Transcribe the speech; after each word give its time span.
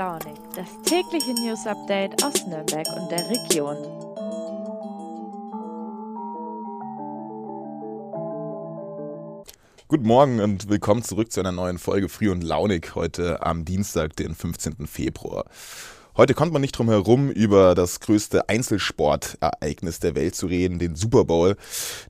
Launig, 0.00 0.38
das 0.56 0.66
tägliche 0.86 1.34
News 1.34 1.66
Update 1.66 2.24
aus 2.24 2.46
Nürnberg 2.46 2.86
und 2.96 3.10
der 3.10 3.28
Region. 3.28 3.76
Guten 9.88 10.06
Morgen 10.06 10.40
und 10.40 10.70
willkommen 10.70 11.02
zurück 11.02 11.30
zu 11.30 11.40
einer 11.40 11.52
neuen 11.52 11.78
Folge 11.78 12.08
Früh 12.08 12.30
und 12.30 12.40
Launig 12.40 12.94
heute 12.94 13.44
am 13.44 13.66
Dienstag, 13.66 14.16
den 14.16 14.34
15. 14.34 14.86
Februar. 14.86 15.44
Heute 16.16 16.34
kommt 16.34 16.52
man 16.52 16.60
nicht 16.60 16.76
drum 16.76 16.88
herum, 16.88 17.30
über 17.30 17.74
das 17.74 18.00
größte 18.00 18.48
Einzelsportereignis 18.48 20.00
der 20.00 20.14
Welt 20.16 20.34
zu 20.34 20.46
reden, 20.46 20.78
den 20.78 20.96
Super 20.96 21.24
Bowl, 21.24 21.56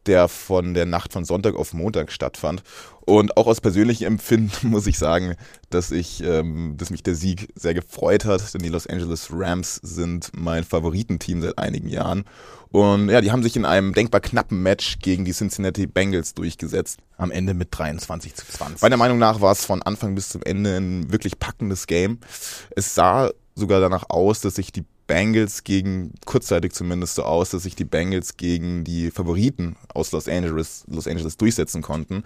der 0.07 0.29
von 0.29 0.75
der 0.75 0.87
Nacht 0.87 1.13
von 1.13 1.25
Sonntag 1.25 1.55
auf 1.55 1.75
Montag 1.75 2.11
stattfand. 2.11 2.63
Und 3.03 3.37
auch 3.37 3.47
aus 3.47 3.61
persönlichem 3.61 4.07
Empfinden 4.07 4.51
muss 4.69 4.87
ich 4.87 4.99
sagen, 4.99 5.35
dass 5.69 5.91
ich, 5.91 6.23
ähm, 6.23 6.75
dass 6.77 6.91
mich 6.91 7.03
der 7.03 7.15
Sieg 7.15 7.49
sehr 7.55 7.75
gefreut 7.75 8.25
hat, 8.25 8.55
denn 8.55 8.63
die 8.63 8.69
Los 8.69 8.87
Angeles 8.87 9.29
Rams 9.33 9.77
sind 9.83 10.31
mein 10.33 10.65
Favoritenteam 10.65 11.43
seit 11.43 11.59
einigen 11.59 11.89
Jahren. 11.89 12.25
Und 12.73 13.09
ja, 13.09 13.21
die 13.21 13.33
haben 13.33 13.43
sich 13.43 13.57
in 13.57 13.65
einem 13.65 13.95
denkbar 13.95 14.21
knappen 14.21 14.63
Match 14.63 15.01
gegen 15.01 15.25
die 15.25 15.33
Cincinnati 15.33 15.87
Bengals 15.87 16.35
durchgesetzt. 16.35 17.01
Am 17.17 17.33
Ende 17.33 17.53
mit 17.53 17.69
23 17.73 18.35
zu 18.35 18.47
20. 18.47 18.81
Meiner 18.81 18.97
Meinung 18.97 19.19
nach 19.19 19.41
war 19.41 19.53
es 19.53 19.65
von 19.65 19.83
Anfang 19.83 20.15
bis 20.15 20.29
zum 20.29 20.43
Ende 20.43 20.77
ein 20.77 21.13
wirklich 21.13 21.39
packendes 21.39 21.87
Game. 21.87 22.21
Es 22.77 22.95
sah 22.95 23.31
sogar 23.55 23.81
danach 23.81 24.09
aus, 24.09 24.41
dass 24.41 24.55
sich 24.55 24.73
die 24.73 24.85
Bengals 25.07 25.65
gegen, 25.65 26.15
kurzzeitig 26.25 26.73
zumindest 26.73 27.17
so 27.17 27.25
aus, 27.25 27.51
dass 27.51 27.65
sich 27.65 27.75
die 27.75 27.85
Bengals 27.85 28.37
gegen 28.37 28.85
die 28.85 29.11
Favoriten 29.11 29.77
aus 29.93 30.13
Los 30.13 30.29
Angeles, 30.29 30.85
Los 30.87 31.09
Angeles 31.09 31.37
durchsetzen 31.37 31.83
konnten. 31.83 32.23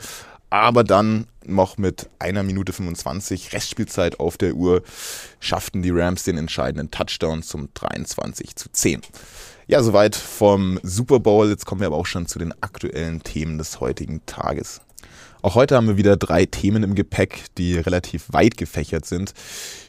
Aber 0.51 0.85
dann 0.85 1.27
noch 1.47 1.79
mit 1.79 2.09
einer 2.19 2.43
Minute 2.43 2.73
25 2.73 3.55
Restspielzeit 3.55 4.21
auf 4.21 4.37
der 4.37 4.55
Uhr 4.55 4.83
schafften 5.41 5.83
die 5.83 5.91
Rams 5.91 6.25
den 6.25 6.37
entscheidenden 6.37 6.91
Touchdown 6.91 7.43
zum 7.43 7.71
23 7.73 8.55
zu 8.55 8.71
10. 8.71 9.01
Ja, 9.67 9.83
soweit 9.83 10.15
vom 10.15 10.79
Super 10.83 11.21
Bowl. 11.21 11.49
Jetzt 11.49 11.65
kommen 11.65 11.81
wir 11.81 11.87
aber 11.87 11.97
auch 11.97 12.07
schon 12.07 12.27
zu 12.27 12.39
den 12.39 12.53
aktuellen 12.63 13.23
Themen 13.23 13.57
des 13.57 13.81
heutigen 13.81 14.25
Tages. 14.27 14.83
Auch 15.45 15.57
heute 15.57 15.77
haben 15.77 15.89
wir 15.89 15.99
wieder 15.99 16.17
drei 16.17 16.47
Themen 16.47 16.83
im 16.85 16.95
Gepäck, 16.95 17.45
die 17.59 17.75
relativ 17.75 18.33
weit 18.33 18.57
gefächert 18.57 19.05
sind. 19.05 19.35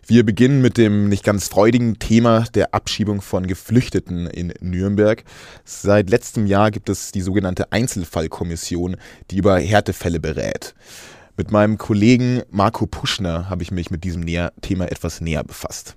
Wir 0.05 0.25
beginnen 0.25 0.61
mit 0.61 0.77
dem 0.77 1.07
nicht 1.07 1.23
ganz 1.23 1.47
freudigen 1.47 1.97
Thema 1.97 2.41
der 2.53 2.73
Abschiebung 2.73 3.21
von 3.21 3.47
Geflüchteten 3.47 4.27
in 4.27 4.53
Nürnberg. 4.59 5.23
Seit 5.63 6.09
letztem 6.09 6.45
Jahr 6.45 6.71
gibt 6.71 6.89
es 6.89 7.13
die 7.13 7.21
sogenannte 7.21 7.71
Einzelfallkommission, 7.71 8.97
die 9.31 9.37
über 9.37 9.57
Härtefälle 9.57 10.19
berät. 10.19 10.75
Mit 11.37 11.51
meinem 11.51 11.77
Kollegen 11.77 12.41
Marco 12.51 12.85
Puschner 12.85 13.49
habe 13.49 13.63
ich 13.63 13.71
mich 13.71 13.89
mit 13.89 14.03
diesem 14.03 14.25
Thema 14.59 14.91
etwas 14.91 15.21
näher 15.21 15.45
befasst. 15.45 15.95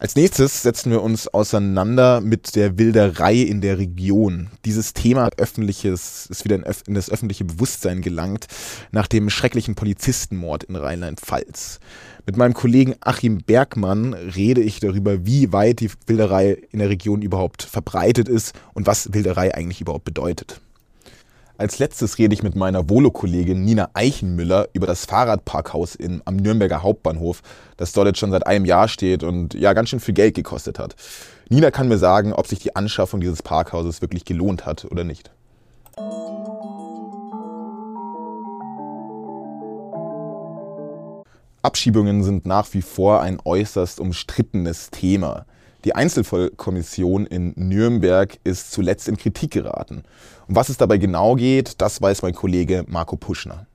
Als 0.00 0.16
nächstes 0.16 0.62
setzen 0.62 0.90
wir 0.90 1.02
uns 1.02 1.28
auseinander 1.28 2.22
mit 2.22 2.56
der 2.56 2.78
Wilderei 2.78 3.34
in 3.34 3.60
der 3.60 3.76
Region. 3.76 4.48
Dieses 4.64 4.94
Thema 4.94 5.28
öffentliches 5.36 6.24
ist 6.30 6.42
wieder 6.42 6.56
in, 6.56 6.94
das 6.94 7.10
öffentliche 7.10 7.44
Bewusstsein 7.44 8.00
gelangt 8.00 8.46
nach 8.92 9.06
dem 9.06 9.28
schrecklichen 9.28 9.74
Polizistenmord 9.74 10.64
in 10.64 10.76
Rheinland-Pfalz. 10.76 11.80
Mit 12.24 12.38
meinem 12.38 12.54
Kollegen 12.54 12.94
Achim 13.00 13.42
Bergmann 13.44 14.14
rede 14.14 14.62
ich 14.62 14.80
darüber, 14.80 15.26
wie 15.26 15.52
weit 15.52 15.80
die 15.80 15.90
Wilderei 16.06 16.56
in 16.70 16.78
der 16.78 16.88
Region 16.88 17.20
überhaupt 17.20 17.62
verbreitet 17.62 18.26
ist 18.26 18.54
und 18.72 18.86
was 18.86 19.12
Wilderei 19.12 19.54
eigentlich 19.54 19.82
überhaupt 19.82 20.04
bedeutet. 20.04 20.62
Als 21.60 21.78
letztes 21.78 22.16
rede 22.16 22.32
ich 22.32 22.42
mit 22.42 22.56
meiner 22.56 22.88
Volo-Kollegin 22.88 23.62
Nina 23.62 23.90
Eichenmüller 23.92 24.68
über 24.72 24.86
das 24.86 25.04
Fahrradparkhaus 25.04 25.94
in, 25.94 26.22
am 26.24 26.36
Nürnberger 26.36 26.82
Hauptbahnhof, 26.82 27.42
das 27.76 27.92
dort 27.92 28.06
jetzt 28.06 28.18
schon 28.18 28.30
seit 28.30 28.46
einem 28.46 28.64
Jahr 28.64 28.88
steht 28.88 29.22
und 29.22 29.52
ja 29.52 29.74
ganz 29.74 29.90
schön 29.90 30.00
viel 30.00 30.14
Geld 30.14 30.34
gekostet 30.34 30.78
hat. 30.78 30.96
Nina 31.50 31.70
kann 31.70 31.88
mir 31.88 31.98
sagen, 31.98 32.32
ob 32.32 32.46
sich 32.46 32.60
die 32.60 32.76
Anschaffung 32.76 33.20
dieses 33.20 33.42
Parkhauses 33.42 34.00
wirklich 34.00 34.24
gelohnt 34.24 34.64
hat 34.64 34.86
oder 34.86 35.04
nicht. 35.04 35.30
Abschiebungen 41.60 42.22
sind 42.22 42.46
nach 42.46 42.72
wie 42.72 42.80
vor 42.80 43.20
ein 43.20 43.36
äußerst 43.44 44.00
umstrittenes 44.00 44.88
Thema. 44.88 45.44
Die 45.84 45.94
Einzelfallkommission 45.94 47.24
in 47.24 47.54
Nürnberg 47.56 48.38
ist 48.44 48.70
zuletzt 48.70 49.08
in 49.08 49.16
Kritik 49.16 49.52
geraten. 49.52 50.02
Um 50.46 50.54
was 50.54 50.68
es 50.68 50.76
dabei 50.76 50.98
genau 50.98 51.36
geht, 51.36 51.80
das 51.80 52.02
weiß 52.02 52.20
mein 52.20 52.34
Kollege 52.34 52.84
Marco 52.86 53.16
Puschner. 53.16 53.66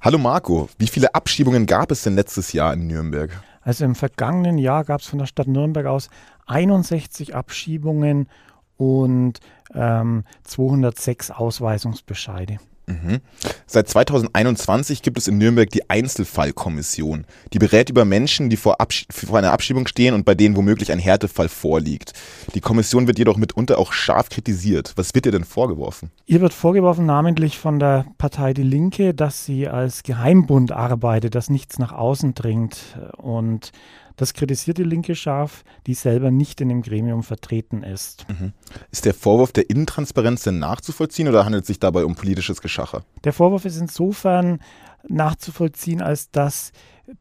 Hallo 0.00 0.18
Marco, 0.18 0.68
wie 0.78 0.86
viele 0.86 1.12
Abschiebungen 1.12 1.66
gab 1.66 1.90
es 1.90 2.02
denn 2.02 2.14
letztes 2.14 2.52
Jahr 2.52 2.74
in 2.74 2.86
Nürnberg? 2.86 3.30
Also 3.62 3.84
im 3.84 3.96
vergangenen 3.96 4.58
Jahr 4.58 4.84
gab 4.84 5.00
es 5.00 5.08
von 5.08 5.18
der 5.18 5.26
Stadt 5.26 5.48
Nürnberg 5.48 5.86
aus 5.86 6.08
61 6.46 7.34
Abschiebungen 7.34 8.28
und 8.76 9.40
ähm, 9.74 10.24
206 10.44 11.32
Ausweisungsbescheide. 11.32 12.58
Mhm. 12.86 13.20
Seit 13.66 13.88
2021 13.88 15.02
gibt 15.02 15.16
es 15.16 15.26
in 15.28 15.38
Nürnberg 15.38 15.70
die 15.70 15.88
Einzelfallkommission. 15.88 17.24
Die 17.52 17.58
berät 17.58 17.88
über 17.88 18.04
Menschen, 18.04 18.50
die 18.50 18.56
vor, 18.56 18.76
vor, 19.10 19.38
einer 19.38 19.52
Abschiebung 19.52 19.86
stehen 19.86 20.14
und 20.14 20.24
bei 20.24 20.34
denen 20.34 20.54
womöglich 20.56 20.92
ein 20.92 20.98
Härtefall 20.98 21.48
vorliegt. 21.48 22.12
Die 22.54 22.60
Kommission 22.60 23.06
wird 23.06 23.18
jedoch 23.18 23.36
mitunter 23.36 23.78
auch 23.78 23.92
scharf 23.92 24.28
kritisiert. 24.28 24.92
Was 24.96 25.14
wird 25.14 25.26
ihr 25.26 25.32
denn 25.32 25.44
vorgeworfen? 25.44 26.10
Ihr 26.26 26.40
wird 26.40 26.52
vorgeworfen, 26.52 27.06
namentlich 27.06 27.58
von 27.58 27.78
der 27.78 28.04
Partei 28.18 28.52
Die 28.52 28.62
Linke, 28.62 29.14
dass 29.14 29.46
sie 29.46 29.66
als 29.66 30.02
Geheimbund 30.02 30.72
arbeitet, 30.72 31.34
dass 31.34 31.48
nichts 31.48 31.78
nach 31.78 31.92
außen 31.92 32.34
dringt 32.34 32.98
und 33.16 33.72
das 34.16 34.32
kritisiert 34.34 34.78
die 34.78 34.84
Linke 34.84 35.14
scharf, 35.14 35.64
die 35.86 35.94
selber 35.94 36.30
nicht 36.30 36.60
in 36.60 36.68
dem 36.68 36.82
Gremium 36.82 37.22
vertreten 37.22 37.82
ist. 37.82 38.26
Mhm. 38.28 38.52
Ist 38.90 39.04
der 39.04 39.14
Vorwurf 39.14 39.52
der 39.52 39.68
Intransparenz 39.68 40.42
denn 40.42 40.58
nachzuvollziehen 40.58 41.28
oder 41.28 41.44
handelt 41.44 41.62
es 41.62 41.68
sich 41.68 41.80
dabei 41.80 42.04
um 42.04 42.14
politisches 42.14 42.60
Geschacher? 42.60 43.04
Der 43.24 43.32
Vorwurf 43.32 43.64
ist 43.64 43.78
insofern 43.78 44.60
nachzuvollziehen, 45.08 46.00
als 46.00 46.30
dass 46.30 46.72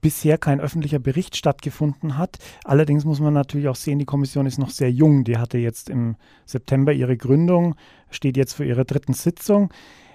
bisher 0.01 0.37
kein 0.37 0.61
öffentlicher 0.61 0.99
Bericht 0.99 1.35
stattgefunden 1.35 2.17
hat. 2.17 2.37
Allerdings 2.63 3.05
muss 3.05 3.19
man 3.19 3.33
natürlich 3.33 3.67
auch 3.67 3.75
sehen, 3.75 3.99
die 3.99 4.05
Kommission 4.05 4.45
ist 4.45 4.57
noch 4.57 4.69
sehr 4.69 4.91
jung. 4.91 5.23
Die 5.23 5.37
hatte 5.37 5.57
jetzt 5.57 5.89
im 5.89 6.15
September 6.45 6.93
ihre 6.93 7.17
Gründung, 7.17 7.75
steht 8.09 8.37
jetzt 8.37 8.53
für 8.53 8.65
ihre 8.65 8.85
dritten 8.85 9.13
Sitzung. 9.13 9.73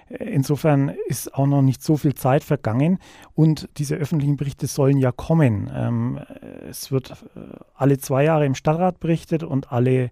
Insofern 0.09 0.89
ist 1.07 1.35
auch 1.35 1.45
noch 1.45 1.61
nicht 1.61 1.83
so 1.83 1.95
viel 1.95 2.15
Zeit 2.15 2.43
vergangen 2.43 2.97
und 3.35 3.69
diese 3.77 3.95
öffentlichen 3.95 4.37
Berichte 4.37 4.65
sollen 4.65 4.97
ja 4.97 5.11
kommen. 5.11 5.69
Ähm, 5.73 6.19
es 6.67 6.91
wird 6.91 7.11
äh, 7.35 7.39
alle 7.75 7.99
zwei 7.99 8.23
Jahre 8.23 8.45
im 8.45 8.55
Stadtrat 8.55 8.99
berichtet 8.99 9.43
und 9.43 9.71
alle 9.71 10.09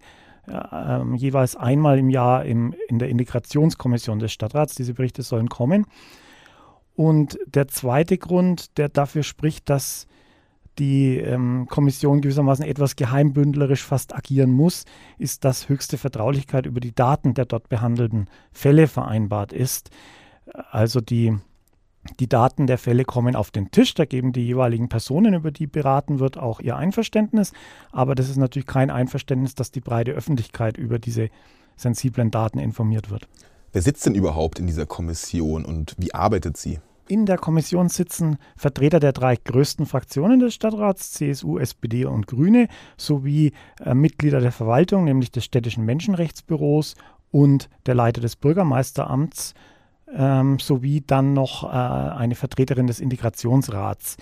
äh, 0.48 1.16
jeweils 1.16 1.56
einmal 1.56 1.98
im 1.98 2.10
Jahr 2.10 2.46
im, 2.46 2.76
in 2.88 3.00
der 3.00 3.10
Integrationskommission 3.10 4.20
des 4.20 4.32
Stadtrats. 4.32 4.76
Diese 4.76 4.94
Berichte 4.94 5.24
sollen 5.24 5.50
kommen. 5.50 5.86
Und 6.96 7.40
der 7.48 7.68
zweite 7.68 8.18
Grund, 8.18 8.78
der 8.78 8.90
dafür 8.90 9.24
spricht, 9.24 9.70
dass 9.70 10.08
die 10.80 11.18
ähm, 11.18 11.68
Kommission 11.70 12.22
gewissermaßen 12.22 12.66
etwas 12.66 12.96
geheimbündlerisch 12.96 13.84
fast 13.84 14.16
agieren 14.16 14.52
muss, 14.52 14.86
ist, 15.18 15.44
dass 15.44 15.70
höchste 15.70 15.98
Vertraulichkeit 15.98 16.66
über 16.66 16.80
die 16.80 16.94
Daten 16.94 17.34
der 17.34 17.46
dort 17.46 17.70
behandelten 17.70 18.28
Fälle 18.52 18.88
vereinbart 18.88 19.54
ist. 19.54 19.90
Also 20.72 21.02
die, 21.02 21.36
die 22.20 22.30
Daten 22.30 22.68
der 22.68 22.78
Fälle 22.78 23.06
kommen 23.06 23.36
auf 23.36 23.52
den 23.52 23.72
Tisch, 23.72 23.94
da 23.94 24.06
geben 24.06 24.32
die 24.32 24.46
jeweiligen 24.46 24.90
Personen, 24.90 25.34
über 25.34 25.52
die 25.52 25.68
beraten 25.68 26.20
wird, 26.20 26.38
auch 26.38 26.60
ihr 26.60 26.76
Einverständnis. 26.76 27.54
Aber 27.92 28.16
das 28.16 28.30
ist 28.30 28.38
natürlich 28.38 28.68
kein 28.68 28.90
Einverständnis, 28.90 29.56
dass 29.56 29.72
die 29.72 29.82
breite 29.82 30.12
Öffentlichkeit 30.12 30.78
über 30.78 31.00
diese 31.00 31.30
sensiblen 31.76 32.32
Daten 32.32 32.60
informiert 32.60 33.10
wird. 33.10 33.28
Wer 33.72 33.82
sitzt 33.82 34.06
denn 34.06 34.16
überhaupt 34.16 34.60
in 34.60 34.68
dieser 34.68 34.86
Kommission 34.86 35.66
und 35.66 35.94
wie 35.98 36.14
arbeitet 36.14 36.58
sie? 36.58 36.80
In 37.08 37.26
der 37.26 37.38
Kommission 37.38 37.88
sitzen 37.88 38.38
Vertreter 38.58 39.00
der 39.00 39.14
drei 39.14 39.38
größten 39.38 39.86
Fraktionen 39.86 40.42
des 40.42 40.54
Stadtrats, 40.54 41.14
CSU, 41.14 41.58
SPD 41.58 42.04
und 42.04 42.28
Grüne, 42.28 42.68
sowie 42.98 43.54
äh, 43.84 43.94
Mitglieder 43.94 44.42
der 44.42 44.52
Verwaltung, 44.52 45.06
nämlich 45.06 45.32
des 45.32 45.46
städtischen 45.46 45.86
Menschenrechtsbüros 45.86 46.96
und 47.32 47.70
der 47.86 47.96
Leiter 47.96 48.20
des 48.20 48.36
Bürgermeisteramts, 48.36 49.54
ähm, 50.14 50.60
sowie 50.60 51.02
dann 51.06 51.32
noch 51.32 51.64
äh, 51.64 51.68
eine 51.68 52.36
Vertreterin 52.36 52.88
des 52.88 53.00
Integrationsrats. 53.00 54.18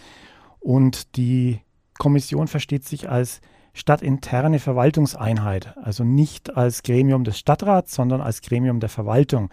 Und 0.59 1.15
die 1.17 1.61
Kommission 1.97 2.47
versteht 2.47 2.85
sich 2.85 3.09
als 3.09 3.41
stadtinterne 3.73 4.59
Verwaltungseinheit, 4.59 5.75
also 5.77 6.03
nicht 6.03 6.55
als 6.55 6.83
Gremium 6.83 7.23
des 7.23 7.39
Stadtrats, 7.39 7.95
sondern 7.95 8.21
als 8.21 8.41
Gremium 8.41 8.79
der 8.79 8.89
Verwaltung. 8.89 9.49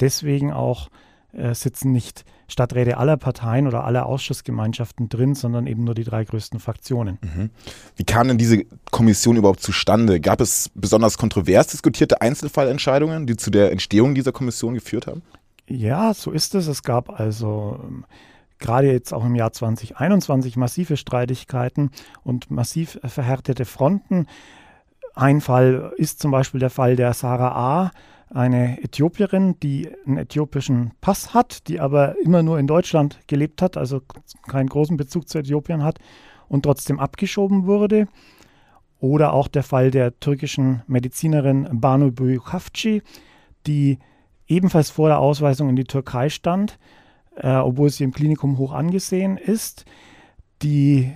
Deswegen 0.00 0.50
auch 0.50 0.88
äh, 1.32 1.54
sitzen 1.54 1.92
nicht 1.92 2.24
Stadträte 2.48 2.96
aller 2.96 3.16
Parteien 3.16 3.66
oder 3.66 3.84
aller 3.84 4.06
Ausschussgemeinschaften 4.06 5.08
drin, 5.08 5.34
sondern 5.34 5.66
eben 5.66 5.84
nur 5.84 5.94
die 5.94 6.04
drei 6.04 6.24
größten 6.24 6.58
Fraktionen. 6.58 7.18
Mhm. 7.22 7.50
Wie 7.96 8.04
kam 8.04 8.28
denn 8.28 8.38
diese 8.38 8.64
Kommission 8.90 9.36
überhaupt 9.36 9.60
zustande? 9.60 10.20
Gab 10.20 10.40
es 10.40 10.70
besonders 10.74 11.16
kontrovers 11.18 11.68
diskutierte 11.68 12.20
Einzelfallentscheidungen, 12.20 13.26
die 13.26 13.36
zu 13.36 13.50
der 13.50 13.70
Entstehung 13.70 14.14
dieser 14.14 14.32
Kommission 14.32 14.74
geführt 14.74 15.06
haben? 15.06 15.22
Ja, 15.68 16.12
so 16.14 16.32
ist 16.32 16.54
es. 16.56 16.66
Es 16.66 16.82
gab 16.82 17.20
also 17.20 17.78
ähm, 17.84 18.04
gerade 18.58 18.90
jetzt 18.90 19.12
auch 19.12 19.24
im 19.24 19.36
Jahr 19.36 19.52
2021 19.52 20.56
massive 20.56 20.96
Streitigkeiten 20.96 21.90
und 22.24 22.50
massiv 22.50 22.98
verhärtete 23.04 23.64
Fronten. 23.64 24.26
Ein 25.14 25.40
Fall 25.40 25.92
ist 25.96 26.20
zum 26.20 26.30
Beispiel 26.30 26.60
der 26.60 26.70
Fall 26.70 26.96
der 26.96 27.12
Sarah 27.14 27.52
A., 27.52 27.90
eine 28.30 28.82
Äthiopierin, 28.82 29.58
die 29.60 29.90
einen 30.06 30.18
äthiopischen 30.18 30.92
Pass 31.00 31.34
hat, 31.34 31.66
die 31.68 31.80
aber 31.80 32.16
immer 32.20 32.42
nur 32.42 32.58
in 32.58 32.68
Deutschland 32.68 33.18
gelebt 33.26 33.60
hat, 33.60 33.76
also 33.76 34.00
keinen 34.46 34.68
großen 34.68 34.96
Bezug 34.96 35.28
zu 35.28 35.38
Äthiopien 35.38 35.82
hat 35.82 35.98
und 36.48 36.62
trotzdem 36.62 37.00
abgeschoben 37.00 37.66
wurde. 37.66 38.06
Oder 39.00 39.32
auch 39.32 39.48
der 39.48 39.62
Fall 39.62 39.90
der 39.90 40.20
türkischen 40.20 40.82
Medizinerin 40.86 41.68
Banu 41.72 42.12
Büyükhavci, 42.12 43.02
die 43.66 43.98
ebenfalls 44.46 44.90
vor 44.90 45.08
der 45.08 45.18
Ausweisung 45.18 45.68
in 45.70 45.76
die 45.76 45.84
Türkei 45.84 46.28
stand, 46.28 46.78
äh, 47.36 47.56
obwohl 47.56 47.90
sie 47.90 48.04
im 48.04 48.12
Klinikum 48.12 48.58
hoch 48.58 48.72
angesehen 48.72 49.38
ist. 49.38 49.86
Die 50.62 51.12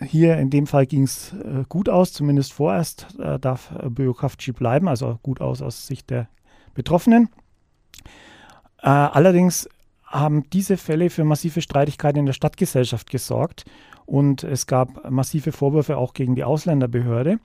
hier 0.00 0.36
in 0.38 0.50
dem 0.50 0.66
Fall 0.66 0.86
ging 0.86 1.04
es 1.04 1.32
äh, 1.32 1.64
gut 1.68 1.88
aus, 1.88 2.12
zumindest 2.12 2.52
vorerst 2.52 3.18
äh, 3.18 3.38
darf 3.38 3.72
äh, 3.78 3.88
Büyükhavci 3.88 4.52
bleiben, 4.52 4.88
also 4.88 5.18
gut 5.22 5.40
aus 5.40 5.62
aus 5.62 5.86
Sicht 5.86 6.10
der 6.10 6.28
Betroffenen. 6.74 7.28
Äh, 8.82 8.88
allerdings 8.88 9.68
haben 10.04 10.48
diese 10.50 10.76
Fälle 10.76 11.10
für 11.10 11.24
massive 11.24 11.60
Streitigkeiten 11.60 12.20
in 12.20 12.26
der 12.26 12.32
Stadtgesellschaft 12.34 13.10
gesorgt 13.10 13.64
und 14.06 14.44
es 14.44 14.66
gab 14.66 15.10
massive 15.10 15.52
Vorwürfe 15.52 15.96
auch 15.96 16.14
gegen 16.14 16.34
die 16.34 16.44
Ausländerbehörde, 16.44 17.38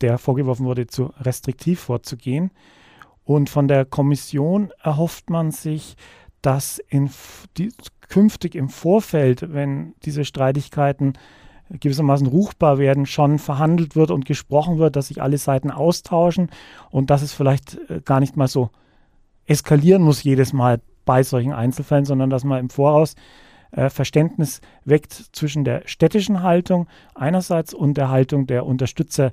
der 0.00 0.18
vorgeworfen 0.18 0.66
wurde, 0.66 0.86
zu 0.86 1.12
restriktiv 1.20 1.80
vorzugehen. 1.80 2.50
Und 3.24 3.48
von 3.48 3.68
der 3.68 3.84
Kommission 3.84 4.72
erhofft 4.82 5.30
man 5.30 5.52
sich, 5.52 5.96
dass 6.42 6.78
in 6.88 7.10
die, 7.56 7.72
künftig 8.08 8.54
im 8.54 8.68
Vorfeld, 8.68 9.52
wenn 9.52 9.94
diese 10.04 10.24
Streitigkeiten 10.24 11.14
gewissermaßen 11.78 12.26
ruchbar 12.26 12.78
werden, 12.78 13.06
schon 13.06 13.38
verhandelt 13.38 13.96
wird 13.96 14.10
und 14.10 14.24
gesprochen 14.24 14.78
wird, 14.78 14.96
dass 14.96 15.08
sich 15.08 15.22
alle 15.22 15.38
Seiten 15.38 15.70
austauschen 15.70 16.50
und 16.90 17.10
dass 17.10 17.22
es 17.22 17.32
vielleicht 17.32 17.78
äh, 17.88 18.00
gar 18.04 18.20
nicht 18.20 18.36
mal 18.36 18.48
so 18.48 18.70
eskalieren 19.46 20.02
muss 20.02 20.22
jedes 20.22 20.52
Mal 20.52 20.80
bei 21.04 21.22
solchen 21.22 21.52
Einzelfällen, 21.52 22.04
sondern 22.04 22.30
dass 22.30 22.44
man 22.44 22.60
im 22.60 22.70
Voraus 22.70 23.14
äh, 23.72 23.90
Verständnis 23.90 24.60
weckt 24.84 25.12
zwischen 25.32 25.64
der 25.64 25.82
städtischen 25.86 26.42
Haltung 26.42 26.86
einerseits 27.14 27.74
und 27.74 27.96
der 27.96 28.10
Haltung 28.10 28.46
der 28.46 28.66
Unterstützer 28.66 29.32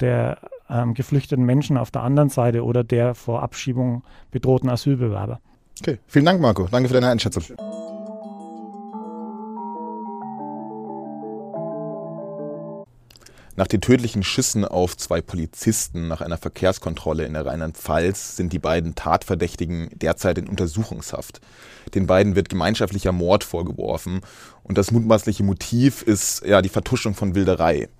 der 0.00 0.38
ähm, 0.68 0.94
geflüchteten 0.94 1.44
Menschen 1.44 1.76
auf 1.76 1.90
der 1.90 2.02
anderen 2.02 2.28
Seite 2.28 2.64
oder 2.64 2.82
der 2.84 3.14
vor 3.14 3.42
Abschiebung 3.42 4.02
bedrohten 4.30 4.68
Asylbewerber. 4.68 5.40
Okay, 5.80 5.98
vielen 6.06 6.24
Dank, 6.24 6.40
Marco. 6.40 6.66
Danke 6.70 6.88
für 6.88 6.94
deine 6.94 7.08
Einschätzung. 7.08 7.42
Nach 13.54 13.66
den 13.66 13.82
tödlichen 13.82 14.22
Schüssen 14.22 14.64
auf 14.64 14.96
zwei 14.96 15.20
Polizisten 15.20 16.08
nach 16.08 16.22
einer 16.22 16.38
Verkehrskontrolle 16.38 17.26
in 17.26 17.34
der 17.34 17.44
Rheinland-Pfalz 17.44 18.36
sind 18.36 18.50
die 18.50 18.58
beiden 18.58 18.94
Tatverdächtigen 18.94 19.90
derzeit 19.92 20.38
in 20.38 20.48
Untersuchungshaft. 20.48 21.42
Den 21.94 22.06
beiden 22.06 22.34
wird 22.34 22.48
gemeinschaftlicher 22.48 23.12
Mord 23.12 23.44
vorgeworfen 23.44 24.22
und 24.62 24.78
das 24.78 24.90
mutmaßliche 24.90 25.42
Motiv 25.42 26.00
ist 26.00 26.42
ja 26.46 26.62
die 26.62 26.70
Vertuschung 26.70 27.12
von 27.12 27.34
Wilderei. 27.34 27.90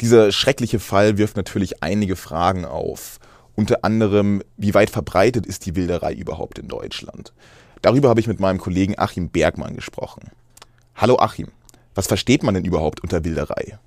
Dieser 0.00 0.30
schreckliche 0.30 0.78
Fall 0.78 1.18
wirft 1.18 1.36
natürlich 1.36 1.82
einige 1.82 2.14
Fragen 2.14 2.64
auf. 2.64 3.18
Unter 3.56 3.82
anderem, 3.82 4.40
wie 4.56 4.74
weit 4.74 4.90
verbreitet 4.90 5.46
ist 5.46 5.66
die 5.66 5.74
Wilderei 5.74 6.12
überhaupt 6.12 6.60
in 6.60 6.68
Deutschland? 6.68 7.32
Darüber 7.82 8.08
habe 8.08 8.20
ich 8.20 8.28
mit 8.28 8.38
meinem 8.38 8.58
Kollegen 8.58 8.96
Achim 8.96 9.30
Bergmann 9.30 9.74
gesprochen. 9.74 10.30
Hallo 10.94 11.18
Achim, 11.18 11.48
was 11.96 12.06
versteht 12.06 12.44
man 12.44 12.54
denn 12.54 12.64
überhaupt 12.64 13.02
unter 13.02 13.24
Wilderei? 13.24 13.78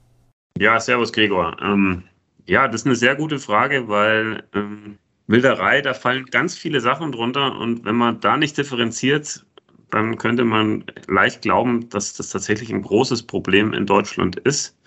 Ja, 0.57 0.79
servus 0.79 1.13
Gregor. 1.13 1.55
Ähm, 1.61 2.03
ja, 2.45 2.67
das 2.67 2.81
ist 2.81 2.87
eine 2.87 2.95
sehr 2.95 3.15
gute 3.15 3.39
Frage, 3.39 3.87
weil 3.87 4.43
ähm, 4.53 4.97
Wilderei, 5.27 5.81
da 5.81 5.93
fallen 5.93 6.25
ganz 6.25 6.57
viele 6.57 6.81
Sachen 6.81 7.11
drunter 7.11 7.57
und 7.57 7.85
wenn 7.85 7.95
man 7.95 8.19
da 8.19 8.35
nicht 8.37 8.57
differenziert, 8.57 9.45
dann 9.91 10.17
könnte 10.17 10.43
man 10.43 10.83
leicht 11.07 11.41
glauben, 11.41 11.89
dass 11.89 12.13
das 12.13 12.29
tatsächlich 12.29 12.71
ein 12.71 12.81
großes 12.81 13.23
Problem 13.23 13.73
in 13.73 13.85
Deutschland 13.85 14.37
ist. 14.37 14.77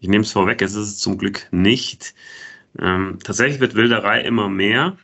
Ich 0.00 0.08
nehme 0.08 0.24
es 0.24 0.32
vorweg, 0.32 0.60
es 0.62 0.74
ist 0.74 0.88
es 0.88 0.98
zum 0.98 1.18
Glück 1.18 1.48
nicht. 1.52 2.14
Ähm, 2.78 3.18
tatsächlich 3.22 3.60
wird 3.60 3.74
Wilderei 3.74 4.22
immer 4.22 4.48
mehr 4.48 4.96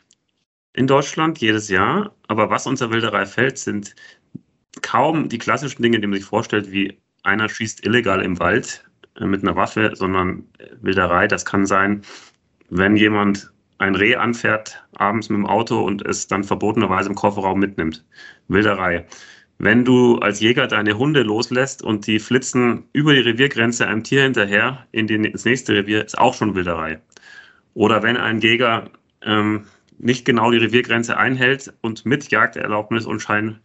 in 0.72 0.86
Deutschland 0.86 1.38
jedes 1.38 1.68
Jahr, 1.68 2.14
aber 2.28 2.50
was 2.50 2.66
unter 2.66 2.90
Wilderei 2.90 3.26
fällt, 3.26 3.58
sind 3.58 3.94
kaum 4.82 5.28
die 5.28 5.38
klassischen 5.38 5.82
Dinge, 5.82 6.00
die 6.00 6.06
man 6.06 6.18
sich 6.18 6.24
vorstellt, 6.28 6.70
wie 6.72 6.98
einer 7.22 7.48
schießt 7.48 7.84
illegal 7.84 8.22
im 8.22 8.38
Wald 8.38 8.87
mit 9.20 9.42
einer 9.42 9.56
Waffe, 9.56 9.92
sondern 9.94 10.44
Wilderei. 10.80 11.26
Das 11.26 11.44
kann 11.44 11.66
sein, 11.66 12.02
wenn 12.70 12.96
jemand 12.96 13.50
ein 13.78 13.94
Reh 13.94 14.16
anfährt 14.16 14.84
abends 14.96 15.28
mit 15.28 15.38
dem 15.38 15.46
Auto 15.46 15.80
und 15.80 16.04
es 16.06 16.26
dann 16.26 16.44
verbotenerweise 16.44 17.08
im 17.08 17.14
Kofferraum 17.14 17.58
mitnimmt. 17.58 18.04
Wilderei. 18.48 19.06
Wenn 19.58 19.84
du 19.84 20.18
als 20.18 20.40
Jäger 20.40 20.68
deine 20.68 20.98
Hunde 20.98 21.22
loslässt 21.22 21.82
und 21.82 22.06
die 22.06 22.20
flitzen 22.20 22.84
über 22.92 23.12
die 23.12 23.20
Reviergrenze 23.20 23.86
einem 23.86 24.04
Tier 24.04 24.22
hinterher 24.22 24.86
in 24.92 25.06
die, 25.06 25.14
ins 25.14 25.44
nächste 25.44 25.74
Revier, 25.74 26.04
ist 26.04 26.18
auch 26.18 26.34
schon 26.34 26.54
Wilderei. 26.54 27.00
Oder 27.74 28.02
wenn 28.02 28.16
ein 28.16 28.40
Jäger 28.40 28.90
ähm, 29.22 29.64
nicht 29.98 30.24
genau 30.24 30.52
die 30.52 30.58
Reviergrenze 30.58 31.16
einhält 31.16 31.72
und 31.80 32.06
mit 32.06 32.30
Jagderlaubnis 32.30 33.04
und 33.04 33.20
Schein 33.20 33.58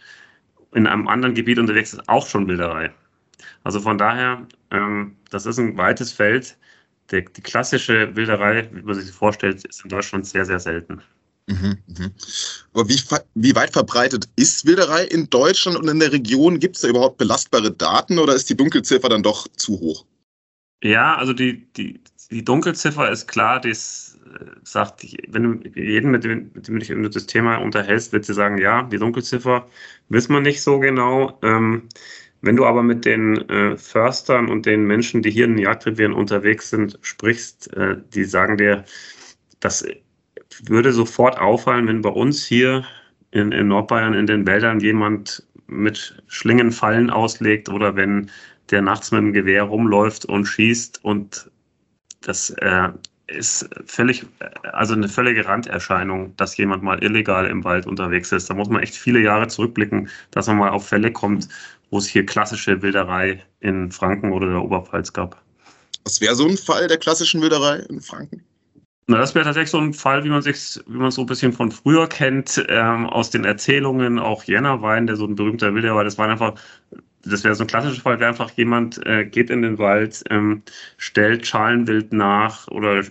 in 0.73 0.87
einem 0.87 1.07
anderen 1.07 1.35
Gebiet 1.35 1.59
unterwegs 1.59 1.93
ist, 1.93 2.09
auch 2.09 2.27
schon 2.27 2.47
Wilderei. 2.47 2.91
Also 3.63 3.79
von 3.79 3.97
daher, 3.97 4.47
ähm, 4.73 5.15
das 5.29 5.45
ist 5.45 5.59
ein 5.59 5.77
weites 5.77 6.11
Feld. 6.11 6.57
Der, 7.11 7.21
die 7.21 7.41
klassische 7.41 8.15
Wilderei, 8.15 8.69
wie 8.71 8.81
man 8.81 8.95
sich 8.95 9.11
vorstellt, 9.11 9.63
ist 9.65 9.83
in 9.83 9.89
Deutschland 9.89 10.25
sehr, 10.25 10.45
sehr 10.45 10.59
selten. 10.59 11.01
Mhm, 11.47 11.77
mh. 11.87 12.09
Aber 12.73 12.87
wie, 12.87 12.99
wie 13.35 13.55
weit 13.55 13.73
verbreitet 13.73 14.29
ist 14.35 14.65
Wilderei 14.65 15.03
in 15.05 15.29
Deutschland 15.29 15.77
und 15.77 15.87
in 15.89 15.99
der 15.99 16.11
Region? 16.11 16.59
Gibt 16.59 16.75
es 16.75 16.81
da 16.81 16.87
überhaupt 16.87 17.17
belastbare 17.17 17.71
Daten 17.71 18.17
oder 18.19 18.33
ist 18.33 18.49
die 18.49 18.57
Dunkelziffer 18.57 19.09
dann 19.09 19.23
doch 19.23 19.47
zu 19.49 19.79
hoch? 19.79 20.05
Ja, 20.83 21.15
also 21.15 21.33
die, 21.33 21.65
die, 21.73 22.01
die 22.31 22.43
Dunkelziffer 22.43 23.11
ist 23.11 23.27
klar, 23.27 23.59
das 23.59 24.19
äh, 24.25 24.45
sagt, 24.63 25.05
wenn 25.27 25.43
du 25.43 25.69
jeden, 25.79 26.11
mit 26.11 26.23
dem, 26.23 26.51
mit 26.53 26.67
dem 26.67 26.75
du 26.75 26.79
dich 26.79 26.89
über 26.89 27.09
das 27.09 27.25
Thema 27.25 27.57
unterhältst, 27.57 28.13
wird 28.13 28.25
sie 28.25 28.33
sagen, 28.33 28.57
ja, 28.57 28.83
die 28.83 28.97
Dunkelziffer 28.97 29.67
wissen 30.09 30.33
wir 30.33 30.41
nicht 30.41 30.61
so 30.61 30.79
genau. 30.79 31.37
Ähm, 31.41 31.89
wenn 32.43 32.57
du 32.57 32.65
aber 32.65 32.83
mit 32.83 33.05
den 33.05 33.37
äh, 33.49 33.77
Förstern 33.77 34.49
und 34.49 34.65
den 34.65 34.85
Menschen, 34.85 35.21
die 35.21 35.31
hier 35.31 35.45
in 35.45 35.55
den 35.55 35.63
Jagdrevieren 35.63 36.13
unterwegs 36.13 36.69
sind, 36.69 36.99
sprichst, 37.01 37.73
äh, 37.73 37.95
die 38.13 38.25
sagen 38.25 38.57
dir, 38.57 38.83
das 39.61 39.85
würde 40.65 40.91
sofort 40.91 41.39
auffallen, 41.39 41.87
wenn 41.87 42.01
bei 42.01 42.09
uns 42.09 42.45
hier 42.45 42.83
in, 43.31 43.53
in 43.53 43.69
Nordbayern 43.69 44.13
in 44.13 44.27
den 44.27 44.45
Wäldern 44.45 44.81
jemand 44.81 45.47
mit 45.67 46.21
Schlingenfallen 46.27 47.09
auslegt 47.09 47.69
oder 47.69 47.95
wenn 47.95 48.29
der 48.71 48.81
nachts 48.81 49.11
mit 49.11 49.21
dem 49.21 49.31
Gewehr 49.31 49.63
rumläuft 49.63 50.25
und 50.25 50.45
schießt 50.45 51.03
und 51.03 51.49
das 52.21 52.49
äh, 52.49 52.89
ist 53.27 53.69
völlig, 53.85 54.25
also 54.63 54.93
eine 54.93 55.07
völlige 55.07 55.45
Randerscheinung, 55.45 56.35
dass 56.35 56.57
jemand 56.57 56.83
mal 56.83 57.01
illegal 57.01 57.47
im 57.47 57.63
Wald 57.63 57.87
unterwegs 57.87 58.31
ist. 58.33 58.49
Da 58.49 58.53
muss 58.53 58.69
man 58.69 58.83
echt 58.83 58.95
viele 58.95 59.19
Jahre 59.19 59.47
zurückblicken, 59.47 60.09
dass 60.31 60.47
man 60.47 60.57
mal 60.57 60.69
auf 60.69 60.87
Fälle 60.87 61.11
kommt, 61.11 61.47
wo 61.93 61.99
es 61.99 62.07
hier 62.07 62.25
klassische 62.25 62.81
Wilderei 62.81 63.43
in 63.59 63.91
Franken 63.91 64.33
oder 64.33 64.47
der 64.49 64.63
Oberpfalz 64.63 65.13
gab. 65.13 65.39
Was 66.05 66.19
wäre 66.19 66.35
so 66.35 66.47
ein 66.47 66.57
Fall 66.57 66.87
der 66.87 66.97
klassischen 66.97 67.41
Wilderei 67.41 67.77
in 67.87 68.01
Franken? 68.01 68.43
Na, 69.05 69.17
das 69.17 69.35
wäre 69.35 69.45
tatsächlich 69.45 69.69
so 69.69 69.77
ein 69.77 69.93
Fall, 69.93 70.23
wie 70.23 70.29
man 70.29 70.41
sich, 70.41 70.79
wie 70.87 70.97
man 70.97 71.09
es 71.09 71.15
so 71.15 71.21
ein 71.21 71.27
bisschen 71.27 71.53
von 71.53 71.71
früher 71.71 72.07
kennt, 72.07 72.65
ähm, 72.67 73.05
aus 73.05 73.29
den 73.29 73.43
Erzählungen, 73.45 74.17
auch 74.17 74.43
Jännerwein, 74.45 75.05
der 75.05 75.17
so 75.17 75.25
ein 75.25 75.35
berühmter 75.35 75.75
Wilder 75.75 75.93
war, 75.93 76.03
das 76.03 76.17
war 76.17 76.27
einfach, 76.27 76.55
das 77.23 77.43
wäre 77.43 77.53
so 77.53 77.63
ein 77.63 77.67
klassischer 77.67 78.01
Fall, 78.01 78.19
wäre 78.19 78.29
einfach 78.29 78.49
jemand 78.51 79.05
äh, 79.05 79.25
geht 79.25 79.49
in 79.49 79.61
den 79.61 79.77
Wald, 79.77 80.23
ähm, 80.29 80.63
stellt 80.97 81.45
Schalenwild 81.45 82.11
nach 82.11 82.67
oder 82.69 83.03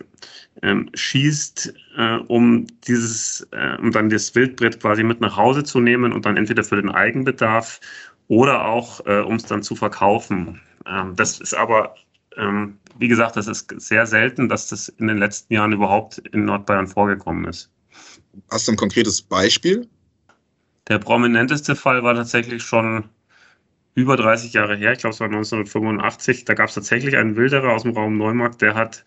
ähm, 0.63 0.91
schießt, 0.95 1.75
äh, 1.97 2.17
um 2.29 2.67
dieses, 2.87 3.47
äh, 3.53 3.77
um 3.79 3.93
dann 3.93 4.09
das 4.09 4.35
Wildbrett 4.35 4.81
quasi 4.81 5.03
mit 5.03 5.21
nach 5.21 5.37
Hause 5.37 5.63
zu 5.63 5.81
nehmen 5.81 6.13
und 6.13 6.25
dann 6.27 6.37
entweder 6.37 6.65
für 6.65 6.77
den 6.77 6.91
Eigenbedarf 6.91 7.81
oder 8.33 8.65
auch, 8.65 9.05
äh, 9.05 9.21
um 9.21 9.35
es 9.35 9.45
dann 9.45 9.63
zu 9.63 9.77
verkaufen. 9.77 10.59
Ähm, 10.87 11.15
das 11.17 11.39
ist 11.39 11.53
aber, 11.53 11.97
ähm, 12.39 12.79
wie 12.99 13.09
gesagt, 13.09 13.37
das 13.37 13.47
ist 13.47 13.75
sehr 13.77 14.07
selten, 14.07 14.49
dass 14.49 14.69
das 14.69 14.89
in 14.89 15.09
den 15.09 15.19
letzten 15.19 15.53
Jahren 15.53 15.73
überhaupt 15.73 16.17
in 16.17 16.47
Nordbayern 16.47 16.87
vorgekommen 16.87 17.45
ist. 17.45 17.71
Hast 18.51 18.67
du 18.67 18.73
ein 18.73 18.77
konkretes 18.77 19.21
Beispiel? 19.21 19.87
Der 20.89 20.99
prominenteste 20.99 21.77
Fall 21.77 22.05
war 22.05 22.15
tatsächlich 22.15 22.63
schon 22.63 23.05
über 23.95 24.17
30 24.17 24.55
Jahre 24.55 24.77
her, 24.77 24.93
ich 24.93 25.01
glaube 25.01 25.13
es 25.13 25.21
war 25.21 25.27
1985, 25.27 26.47
da 26.47 26.55
gab 26.55 26.71
es 26.71 26.75
tatsächlich 26.75 27.19
einen 27.19 27.37
Wilderer 27.37 27.75
aus 27.75 27.83
dem 27.83 27.93
Raum 27.93 28.17
Neumarkt, 28.17 28.63
der 28.63 28.75
hat 28.75 29.05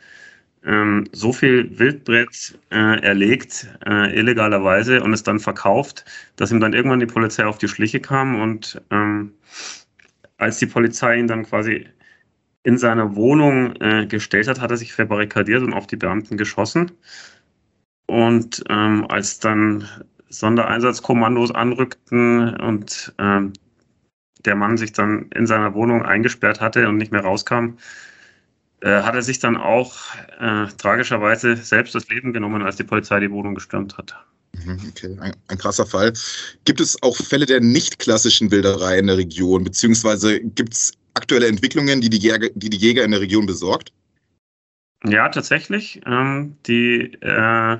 ähm, 0.65 1.05
so 1.11 1.31
viel 1.31 1.77
Wildbrett 1.77 2.57
äh, 2.71 2.99
erlegt, 3.01 3.67
äh, 3.85 4.17
illegalerweise, 4.17 5.01
und 5.03 5.13
es 5.13 5.23
dann 5.23 5.39
verkauft, 5.39 6.05
dass 6.35 6.51
ihm 6.51 6.59
dann 6.59 6.73
irgendwann 6.73 6.99
die 6.99 7.05
Polizei 7.05 7.45
auf 7.45 7.57
die 7.57 7.67
Schliche 7.67 7.99
kam. 7.99 8.41
Und 8.41 8.81
ähm, 8.91 9.33
als 10.37 10.57
die 10.59 10.65
Polizei 10.65 11.17
ihn 11.17 11.27
dann 11.27 11.43
quasi 11.43 11.87
in 12.63 12.77
seiner 12.77 13.15
Wohnung 13.15 13.75
äh, 13.79 14.07
gestellt 14.07 14.47
hat, 14.47 14.59
hat 14.59 14.71
er 14.71 14.77
sich 14.77 14.93
verbarrikadiert 14.93 15.61
und 15.61 15.73
auf 15.73 15.87
die 15.87 15.97
Beamten 15.97 16.35
geschossen. 16.35 16.91
Und 18.07 18.63
ähm, 18.69 19.05
als 19.09 19.39
dann 19.39 19.87
Sondereinsatzkommandos 20.29 21.53
anrückten 21.53 22.55
und 22.57 23.13
ähm, 23.19 23.53
der 24.45 24.55
Mann 24.55 24.77
sich 24.77 24.93
dann 24.93 25.27
in 25.33 25.45
seiner 25.45 25.73
Wohnung 25.73 26.03
eingesperrt 26.03 26.61
hatte 26.61 26.87
und 26.87 26.97
nicht 26.97 27.11
mehr 27.11 27.23
rauskam, 27.23 27.77
äh, 28.81 29.01
hat 29.01 29.15
er 29.15 29.21
sich 29.21 29.39
dann 29.39 29.57
auch 29.57 29.95
äh, 30.39 30.67
tragischerweise 30.77 31.55
selbst 31.55 31.95
das 31.95 32.07
Leben 32.09 32.33
genommen, 32.33 32.61
als 32.61 32.75
die 32.75 32.83
Polizei 32.83 33.19
die 33.19 33.31
Wohnung 33.31 33.55
gestürmt 33.55 33.97
hat. 33.97 34.15
Mhm, 34.53 34.79
okay, 34.89 35.17
ein, 35.19 35.35
ein, 35.47 35.57
krasser 35.57 35.85
Fall. 35.85 36.13
Gibt 36.63 36.79
es 36.79 37.01
auch 37.03 37.17
Fälle 37.17 37.45
der 37.45 37.61
nicht 37.61 37.99
klassischen 37.99 38.51
Wilderei 38.51 38.99
in 38.99 39.07
der 39.07 39.17
Region, 39.17 39.63
beziehungsweise 39.63 40.39
gibt 40.39 40.73
es 40.73 40.93
aktuelle 41.13 41.47
Entwicklungen, 41.47 42.01
die 42.01 42.09
die, 42.09 42.19
Jäger, 42.19 42.49
die 42.53 42.69
die 42.69 42.77
Jäger 42.77 43.03
in 43.03 43.11
der 43.11 43.21
Region 43.21 43.45
besorgt? 43.45 43.91
Ja, 45.03 45.29
tatsächlich. 45.29 46.01
Ähm, 46.05 46.57
die 46.65 47.13
äh, 47.21 47.77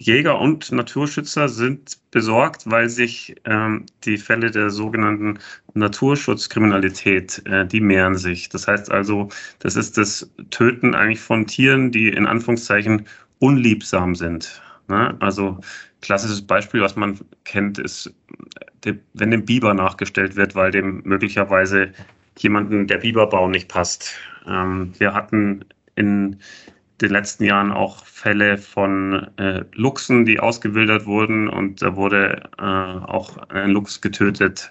Jäger 0.00 0.40
und 0.40 0.72
Naturschützer 0.72 1.50
sind 1.50 1.98
besorgt, 2.10 2.62
weil 2.64 2.88
sich 2.88 3.36
ähm, 3.44 3.84
die 4.04 4.16
Fälle 4.16 4.50
der 4.50 4.70
sogenannten 4.70 5.38
Naturschutzkriminalität, 5.74 7.42
äh, 7.44 7.66
die 7.66 7.82
mehren 7.82 8.16
sich. 8.16 8.48
Das 8.48 8.66
heißt 8.66 8.90
also, 8.90 9.28
das 9.58 9.76
ist 9.76 9.98
das 9.98 10.30
Töten 10.48 10.94
eigentlich 10.94 11.20
von 11.20 11.46
Tieren, 11.46 11.92
die 11.92 12.08
in 12.08 12.26
Anführungszeichen 12.26 13.06
unliebsam 13.40 14.14
sind. 14.14 14.62
Ne? 14.88 15.14
Also 15.20 15.60
klassisches 16.00 16.40
Beispiel, 16.40 16.80
was 16.80 16.96
man 16.96 17.20
kennt, 17.44 17.78
ist, 17.78 18.10
wenn 19.12 19.30
dem 19.30 19.44
Biber 19.44 19.74
nachgestellt 19.74 20.34
wird, 20.34 20.54
weil 20.54 20.70
dem 20.70 21.02
möglicherweise 21.04 21.92
jemanden 22.38 22.86
der 22.86 22.98
Biberbau 22.98 23.50
nicht 23.50 23.68
passt. 23.68 24.14
Ähm, 24.46 24.94
wir 24.98 25.12
hatten 25.12 25.62
in 25.94 26.40
den 27.00 27.10
letzten 27.10 27.44
Jahren 27.44 27.72
auch 27.72 28.04
Fälle 28.04 28.58
von 28.58 29.28
äh, 29.38 29.64
Luchsen, 29.72 30.24
die 30.24 30.40
ausgewildert 30.40 31.06
wurden 31.06 31.48
und 31.48 31.82
da 31.82 31.96
wurde 31.96 32.42
äh, 32.58 32.62
auch 32.62 33.36
ein 33.48 33.70
Luchs 33.70 34.00
getötet. 34.00 34.70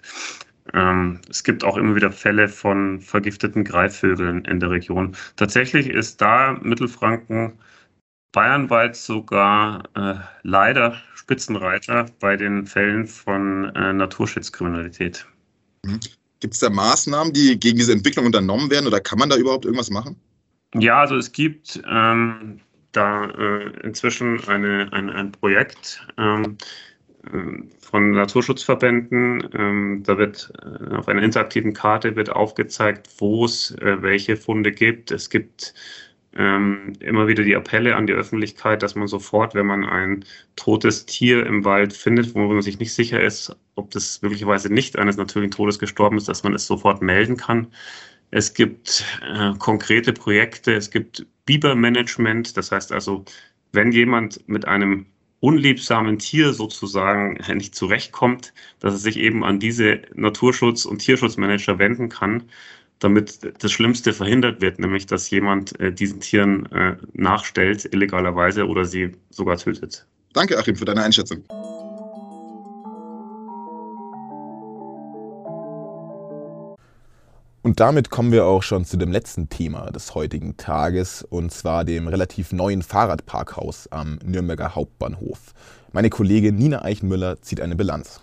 Ähm, 0.73 1.19
es 1.29 1.43
gibt 1.43 1.63
auch 1.63 1.77
immer 1.77 1.95
wieder 1.95 2.11
Fälle 2.11 2.47
von 2.47 2.99
vergifteten 2.99 3.63
Greifvögeln 3.63 4.45
in 4.45 4.59
der 4.59 4.69
Region. 4.69 5.15
Tatsächlich 5.35 5.87
ist 5.87 6.21
da 6.21 6.57
Mittelfranken 6.61 7.53
bayernweit 8.31 8.95
sogar 8.95 9.83
äh, 9.95 10.15
leider 10.43 10.95
Spitzenreiter 11.15 12.05
bei 12.19 12.37
den 12.37 12.67
Fällen 12.67 13.07
von 13.07 13.73
äh, 13.75 13.93
Naturschutzkriminalität. 13.93 15.25
Mhm. 15.83 15.99
Gibt 16.39 16.53
es 16.53 16.59
da 16.61 16.69
Maßnahmen, 16.69 17.33
die 17.33 17.59
gegen 17.59 17.77
diese 17.77 17.91
Entwicklung 17.91 18.25
unternommen 18.25 18.69
werden 18.69 18.87
oder 18.87 19.01
kann 19.01 19.19
man 19.19 19.29
da 19.29 19.35
überhaupt 19.35 19.65
irgendwas 19.65 19.89
machen? 19.89 20.15
Ja, 20.75 20.99
also 20.99 21.15
es 21.17 21.31
gibt 21.31 21.81
ähm, 21.89 22.59
da 22.91 23.25
äh, 23.31 23.69
inzwischen 23.83 24.39
eine, 24.47 24.91
ein, 24.93 25.09
ein 25.09 25.31
Projekt 25.31 26.05
ähm, 26.17 26.57
äh, 27.25 27.63
von 27.79 28.11
Naturschutzverbänden. 28.11 29.49
Ähm, 29.53 30.03
da 30.05 30.17
wird 30.17 30.51
äh, 30.63 30.95
auf 30.95 31.07
einer 31.07 31.23
interaktiven 31.23 31.73
Karte 31.73 32.15
wird 32.15 32.29
aufgezeigt, 32.31 33.09
wo 33.17 33.45
es 33.45 33.71
äh, 33.79 34.01
welche 34.03 34.37
Funde 34.37 34.71
gibt. 34.71 35.09
Es 35.11 35.29
gibt 35.31 35.73
ähm, 36.35 36.93
immer 36.99 37.27
wieder 37.27 37.43
die 37.43 37.55
Appelle 37.55 37.95
an 37.95 38.05
die 38.05 38.13
Öffentlichkeit, 38.13 38.83
dass 38.83 38.93
man 38.95 39.07
sofort, 39.07 39.55
wenn 39.55 39.65
man 39.65 39.83
ein 39.85 40.23
totes 40.55 41.05
Tier 41.07 41.45
im 41.47 41.65
Wald 41.65 41.93
findet, 41.93 42.35
wo 42.35 42.41
man 42.47 42.61
sich 42.61 42.77
nicht 42.79 42.93
sicher 42.93 43.21
ist, 43.21 43.55
ob 43.75 43.89
das 43.91 44.21
möglicherweise 44.21 44.71
nicht 44.71 44.99
eines 44.99 45.17
natürlichen 45.17 45.51
Todes 45.51 45.79
gestorben 45.79 46.17
ist, 46.17 46.29
dass 46.29 46.43
man 46.43 46.53
es 46.53 46.67
sofort 46.67 47.01
melden 47.01 47.37
kann. 47.37 47.67
Es 48.31 48.53
gibt 48.53 49.03
äh, 49.27 49.53
konkrete 49.57 50.13
Projekte, 50.13 50.73
es 50.73 50.91
gibt 50.91 51.25
Bibermanagement, 51.45 52.55
das 52.57 52.71
heißt 52.71 52.91
also, 52.91 53.25
wenn 53.71 53.91
jemand 53.91 54.47
mit 54.47 54.67
einem 54.67 55.07
unliebsamen 55.39 56.19
Tier 56.19 56.53
sozusagen 56.53 57.39
nicht 57.55 57.73
zurechtkommt, 57.73 58.53
dass 58.79 58.93
er 58.93 58.99
sich 58.99 59.17
eben 59.17 59.43
an 59.43 59.59
diese 59.59 60.01
Naturschutz- 60.13 60.85
und 60.85 60.99
Tierschutzmanager 60.99 61.79
wenden 61.79 62.09
kann, 62.09 62.43
damit 62.99 63.39
das 63.63 63.71
Schlimmste 63.71 64.13
verhindert 64.13 64.61
wird, 64.61 64.79
nämlich 64.79 65.05
dass 65.05 65.29
jemand 65.29 65.79
äh, 65.79 65.91
diesen 65.91 66.19
Tieren 66.19 66.65
äh, 66.71 66.97
nachstellt, 67.13 67.85
illegalerweise 67.93 68.67
oder 68.67 68.83
sie 68.85 69.13
sogar 69.29 69.57
tötet. 69.57 70.05
Danke, 70.33 70.57
Achim, 70.57 70.75
für 70.75 70.85
deine 70.85 71.03
Einschätzung. 71.03 71.43
Und 77.61 77.81
damit 77.81 78.09
kommen 78.09 78.31
wir 78.31 78.45
auch 78.45 78.63
schon 78.63 78.85
zu 78.85 78.95
dem 78.95 79.11
letzten 79.11 79.49
Thema 79.49 79.91
des 79.91 80.15
heutigen 80.15 80.55
Tages, 80.55 81.23
und 81.23 81.51
zwar 81.51 81.83
dem 81.83 82.07
relativ 82.07 82.53
neuen 82.53 82.81
Fahrradparkhaus 82.81 83.91
am 83.91 84.17
Nürnberger 84.23 84.75
Hauptbahnhof. 84.75 85.53
Meine 85.91 86.09
Kollegin 86.09 86.55
Nina 86.55 86.85
Eichenmüller 86.85 87.41
zieht 87.41 87.59
eine 87.59 87.75
Bilanz. 87.75 88.21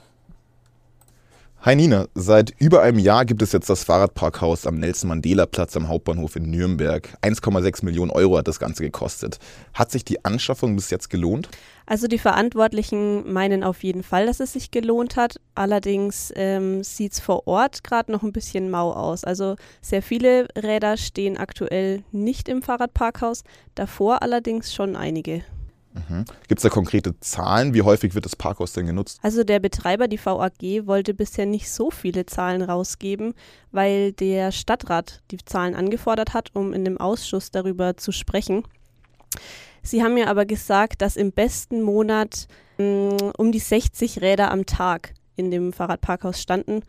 Hi 1.67 1.75
Nina, 1.75 2.07
seit 2.15 2.55
über 2.61 2.83
einem 2.83 3.01
Jahr 3.01 3.25
gibt 3.25 3.43
es 3.43 3.51
jetzt 3.51 3.69
das 3.69 3.83
Fahrradparkhaus 3.83 4.69
am 4.69 4.79
Nelson 4.79 5.09
Mandela 5.09 5.47
Platz 5.47 5.77
am 5.77 5.89
Hauptbahnhof 5.89 6.37
in 6.37 6.49
Nürnberg. 6.49 7.19
1,6 7.23 7.85
Millionen 7.85 8.13
Euro 8.13 8.39
hat 8.39 8.47
das 8.47 8.61
Ganze 8.61 8.85
gekostet. 8.85 9.41
Hat 9.75 9.91
sich 9.91 10.05
die 10.05 10.25
Anschaffung 10.25 10.77
bis 10.77 10.91
jetzt 10.91 11.11
gelohnt? 11.11 11.49
Also 11.85 12.07
die 12.07 12.21
Verantwortlichen 12.21 13.33
meinen 13.33 13.65
auf 13.65 13.83
jeden 13.83 14.05
Fall, 14.05 14.27
dass 14.27 14.39
es 14.39 14.53
sich 14.53 14.71
gelohnt 14.71 15.17
hat. 15.17 15.41
Allerdings 15.57 16.33
ähm, 16.37 16.85
sieht 16.85 17.15
es 17.15 17.19
vor 17.19 17.49
Ort 17.49 17.83
gerade 17.83 18.13
noch 18.13 18.23
ein 18.23 18.33
bisschen 18.33 18.71
mau 18.71 18.93
aus. 18.93 19.25
Also 19.25 19.57
sehr 19.81 20.03
viele 20.03 20.47
Räder 20.57 20.97
stehen 20.97 21.37
aktuell 21.37 22.05
nicht 22.13 22.49
im 22.49 22.63
Fahrradparkhaus, 22.63 23.43
davor 23.75 24.23
allerdings 24.23 24.73
schon 24.73 24.95
einige. 24.95 25.43
Mhm. 25.97 26.25
Gibt 26.49 26.59
es 26.59 26.63
da 26.63 26.69
konkrete 26.69 27.19
Zahlen? 27.21 27.73
Wie 27.73 27.83
häufig 27.83 28.15
wird 28.15 28.27
das 28.27 28.37
Parkhaus 28.37 28.73
denn 28.73 28.87
genutzt? 28.87 29.19
Also 29.23 29.45
der 29.45 29.61
Betreiber, 29.61 30.09
die 30.09 30.19
VAG, 30.23 30.87
wollte 30.87 31.15
bisher 31.15 31.47
nicht 31.47 31.71
so 31.71 31.91
viele 31.91 32.27
Zahlen 32.27 32.63
rausgeben, 32.63 33.35
weil 33.73 34.13
der 34.13 34.53
Stadtrat 34.53 35.23
die 35.31 35.39
Zahlen 35.39 35.75
angefordert 35.75 36.35
hat, 36.35 36.51
um 36.55 36.73
in 36.73 36.85
dem 36.85 36.99
Ausschuss 36.99 37.51
darüber 37.51 37.97
zu 37.97 38.13
sprechen. 38.13 38.65
Sie 39.83 40.03
haben 40.03 40.15
mir 40.15 40.29
aber 40.29 40.45
gesagt, 40.45 41.01
dass 41.01 41.17
im 41.17 41.33
besten 41.33 41.81
Monat 41.83 42.47
mh, 42.79 42.85
mm, 42.85 43.33
um 43.39 43.53
die 43.53 43.59
60 43.59 44.21
Räder 44.21 44.51
am 44.51 44.67
Tag 44.67 45.15
in 45.37 45.51
dem 45.51 45.73
Fahrradparkhaus 45.73 46.41
standen. 46.41 46.83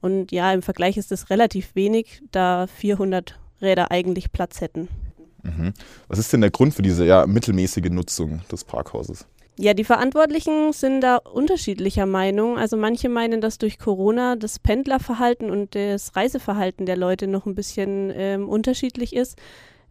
Und 0.00 0.30
ja, 0.32 0.52
im 0.52 0.62
Vergleich 0.62 0.96
ist 0.96 1.10
das 1.10 1.30
relativ 1.30 1.74
wenig, 1.74 2.22
da 2.30 2.66
400 2.66 3.38
Räder 3.62 3.90
eigentlich 3.90 4.32
Platz 4.32 4.60
hätten. 4.60 4.88
Mhm. 5.44 5.72
Was 6.08 6.18
ist 6.18 6.32
denn 6.32 6.40
der 6.40 6.50
Grund 6.50 6.74
für 6.74 6.82
diese 6.82 7.04
ja, 7.04 7.26
mittelmäßige 7.26 7.90
Nutzung 7.90 8.40
des 8.50 8.64
Parkhauses? 8.64 9.26
Ja, 9.56 9.72
die 9.72 9.84
Verantwortlichen 9.84 10.72
sind 10.72 11.00
da 11.00 11.16
unterschiedlicher 11.16 12.06
Meinung. 12.06 12.58
Also 12.58 12.76
manche 12.76 13.08
meinen, 13.08 13.40
dass 13.40 13.58
durch 13.58 13.78
Corona 13.78 14.34
das 14.34 14.58
Pendlerverhalten 14.58 15.48
und 15.48 15.76
das 15.76 16.16
Reiseverhalten 16.16 16.86
der 16.86 16.96
Leute 16.96 17.28
noch 17.28 17.46
ein 17.46 17.54
bisschen 17.54 18.10
ähm, 18.14 18.48
unterschiedlich 18.48 19.14
ist 19.14 19.38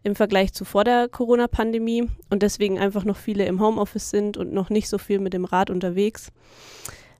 im 0.02 0.14
Vergleich 0.14 0.52
zu 0.52 0.66
vor 0.66 0.84
der 0.84 1.08
Corona-Pandemie 1.08 2.10
und 2.28 2.42
deswegen 2.42 2.78
einfach 2.78 3.04
noch 3.04 3.16
viele 3.16 3.46
im 3.46 3.58
Homeoffice 3.58 4.10
sind 4.10 4.36
und 4.36 4.52
noch 4.52 4.68
nicht 4.68 4.90
so 4.90 4.98
viel 4.98 5.18
mit 5.18 5.32
dem 5.32 5.46
Rad 5.46 5.70
unterwegs. 5.70 6.30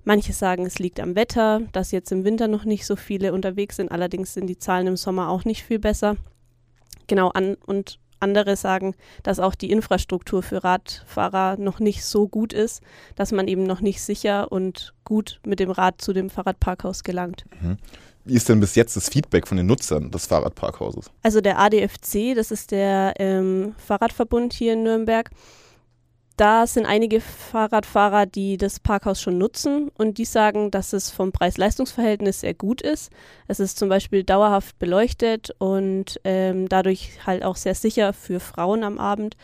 Manche 0.04 0.34
sagen, 0.34 0.66
es 0.66 0.78
liegt 0.78 1.00
am 1.00 1.16
Wetter, 1.16 1.62
dass 1.72 1.92
jetzt 1.92 2.12
im 2.12 2.24
Winter 2.24 2.46
noch 2.46 2.66
nicht 2.66 2.84
so 2.84 2.94
viele 2.94 3.32
unterwegs 3.32 3.76
sind. 3.76 3.90
Allerdings 3.90 4.34
sind 4.34 4.48
die 4.48 4.58
Zahlen 4.58 4.86
im 4.86 4.96
Sommer 4.98 5.30
auch 5.30 5.46
nicht 5.46 5.62
viel 5.62 5.78
besser. 5.78 6.16
Genau 7.06 7.28
an 7.28 7.56
und 7.66 7.98
andere 8.24 8.56
sagen, 8.56 8.94
dass 9.22 9.38
auch 9.38 9.54
die 9.54 9.70
Infrastruktur 9.70 10.42
für 10.42 10.64
Radfahrer 10.64 11.56
noch 11.58 11.78
nicht 11.78 12.04
so 12.04 12.26
gut 12.26 12.52
ist, 12.52 12.82
dass 13.14 13.30
man 13.30 13.46
eben 13.46 13.64
noch 13.64 13.80
nicht 13.80 14.02
sicher 14.02 14.50
und 14.50 14.94
gut 15.04 15.40
mit 15.46 15.60
dem 15.60 15.70
Rad 15.70 16.00
zu 16.00 16.12
dem 16.12 16.30
Fahrradparkhaus 16.30 17.04
gelangt. 17.04 17.44
Mhm. 17.60 17.76
Wie 18.24 18.34
ist 18.34 18.48
denn 18.48 18.60
bis 18.60 18.74
jetzt 18.74 18.96
das 18.96 19.10
Feedback 19.10 19.46
von 19.46 19.58
den 19.58 19.66
Nutzern 19.66 20.10
des 20.10 20.26
Fahrradparkhauses? 20.26 21.10
Also 21.22 21.42
der 21.42 21.58
ADFC, 21.58 22.34
das 22.34 22.50
ist 22.50 22.70
der 22.70 23.12
ähm, 23.18 23.74
Fahrradverbund 23.76 24.54
hier 24.54 24.72
in 24.72 24.82
Nürnberg, 24.82 25.30
da 26.36 26.66
sind 26.66 26.86
einige 26.86 27.20
Fahrradfahrer, 27.20 28.26
die 28.26 28.56
das 28.56 28.80
Parkhaus 28.80 29.20
schon 29.20 29.38
nutzen 29.38 29.90
und 29.96 30.18
die 30.18 30.24
sagen, 30.24 30.70
dass 30.70 30.92
es 30.92 31.10
vom 31.10 31.30
Preis-Leistungs-Verhältnis 31.30 32.40
sehr 32.40 32.54
gut 32.54 32.80
ist. 32.80 33.12
Es 33.46 33.60
ist 33.60 33.78
zum 33.78 33.88
Beispiel 33.88 34.24
dauerhaft 34.24 34.78
beleuchtet 34.78 35.50
und 35.58 36.20
ähm, 36.24 36.68
dadurch 36.68 37.24
halt 37.26 37.44
auch 37.44 37.56
sehr 37.56 37.74
sicher 37.74 38.12
für 38.12 38.40
Frauen 38.40 38.82
am 38.82 38.98
Abend. 38.98 39.36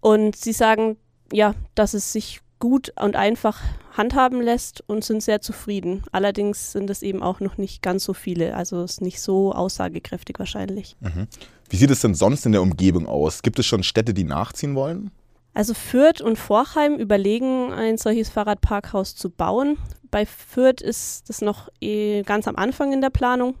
Und 0.00 0.34
sie 0.36 0.52
sagen, 0.52 0.96
ja, 1.32 1.54
dass 1.74 1.94
es 1.94 2.12
sich 2.12 2.40
gut 2.58 2.92
und 3.00 3.16
einfach 3.16 3.60
handhaben 3.96 4.40
lässt 4.40 4.82
und 4.88 5.04
sind 5.04 5.22
sehr 5.22 5.40
zufrieden. 5.40 6.02
Allerdings 6.10 6.72
sind 6.72 6.90
es 6.90 7.02
eben 7.02 7.22
auch 7.22 7.40
noch 7.40 7.58
nicht 7.58 7.82
ganz 7.82 8.04
so 8.04 8.14
viele, 8.14 8.54
also 8.54 8.82
ist 8.82 9.02
nicht 9.02 9.20
so 9.20 9.52
aussagekräftig 9.52 10.38
wahrscheinlich. 10.38 10.96
Mhm. 11.00 11.28
Wie 11.68 11.76
sieht 11.76 11.90
es 11.90 12.00
denn 12.00 12.14
sonst 12.14 12.46
in 12.46 12.52
der 12.52 12.62
Umgebung 12.62 13.06
aus? 13.06 13.42
Gibt 13.42 13.58
es 13.58 13.66
schon 13.66 13.82
Städte, 13.82 14.14
die 14.14 14.24
nachziehen 14.24 14.74
wollen? 14.74 15.10
Also 15.56 15.72
Fürth 15.72 16.20
und 16.20 16.36
Vorheim 16.36 16.96
überlegen, 16.96 17.72
ein 17.72 17.96
solches 17.96 18.28
Fahrradparkhaus 18.28 19.16
zu 19.16 19.30
bauen. 19.30 19.78
Bei 20.10 20.26
Fürth 20.26 20.82
ist 20.82 21.30
das 21.30 21.40
noch 21.40 21.70
eh 21.80 22.20
ganz 22.24 22.46
am 22.46 22.56
Anfang 22.56 22.92
in 22.92 23.00
der 23.00 23.08
Planung. 23.08 23.54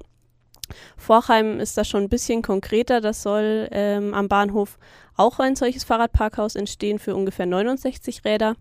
Vorheim 0.98 1.58
ist 1.58 1.78
das 1.78 1.88
schon 1.88 2.02
ein 2.02 2.08
bisschen 2.10 2.42
konkreter. 2.42 3.00
Das 3.00 3.22
soll 3.22 3.68
ähm, 3.70 4.12
am 4.12 4.28
Bahnhof 4.28 4.76
auch 5.16 5.38
ein 5.38 5.56
solches 5.56 5.84
Fahrradparkhaus 5.84 6.54
entstehen 6.54 6.98
für 6.98 7.16
ungefähr 7.16 7.46
69 7.46 8.26
Räder. 8.26 8.56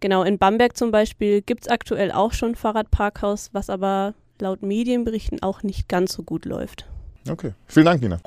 Genau, 0.00 0.22
in 0.22 0.38
Bamberg 0.38 0.78
zum 0.78 0.90
Beispiel 0.90 1.42
gibt 1.42 1.64
es 1.64 1.68
aktuell 1.68 2.10
auch 2.10 2.32
schon 2.32 2.54
Fahrradparkhaus, 2.54 3.50
was 3.52 3.68
aber 3.68 4.14
laut 4.40 4.62
Medienberichten 4.62 5.42
auch 5.42 5.62
nicht 5.62 5.90
ganz 5.90 6.14
so 6.14 6.22
gut 6.22 6.46
läuft. 6.46 6.86
Okay, 7.28 7.52
vielen 7.66 7.84
Dank, 7.84 8.00
Nina. 8.00 8.18